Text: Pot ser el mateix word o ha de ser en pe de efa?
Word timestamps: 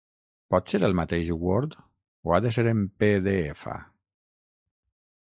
Pot 0.53 0.71
ser 0.71 0.79
el 0.87 0.95
mateix 0.99 1.29
word 1.43 1.77
o 1.81 2.33
ha 2.33 2.41
de 2.49 2.55
ser 2.59 2.67
en 2.75 2.83
pe 3.03 3.13
de 3.31 3.39
efa? 3.55 3.81